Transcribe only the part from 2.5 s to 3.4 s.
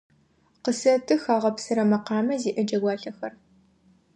джэгуалъэхэр.